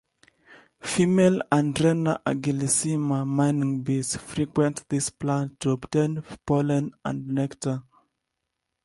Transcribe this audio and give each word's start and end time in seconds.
Female 0.81 1.43
"Andrena 1.51 2.23
agilissima", 2.25 3.23
mining 3.23 3.83
bees"," 3.83 4.15
frequent 4.15 4.83
this 4.89 5.11
plant 5.11 5.59
to 5.59 5.69
obtain 5.69 6.23
pollen 6.47 6.95
and 7.05 7.27
nectar. 7.27 7.83